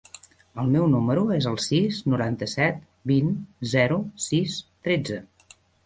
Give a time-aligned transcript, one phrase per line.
[0.61, 2.83] El meu número es el sis, noranta-set,
[3.15, 3.33] vint,
[3.79, 5.25] zero, sis, tretze.